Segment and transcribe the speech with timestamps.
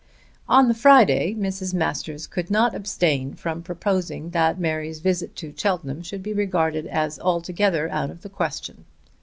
[0.49, 1.75] On the Friday Mrs.
[1.75, 7.19] Masters could not abstain from proposing that Mary's visit to Cheltenham should be regarded as
[7.19, 8.85] altogether out of the question.